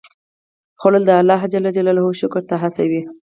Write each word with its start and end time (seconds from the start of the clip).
خوړل 0.79 1.03
د 1.07 1.11
الله 1.21 1.39
شکر 2.21 2.41
ته 2.49 2.55
هڅوي 2.63 3.01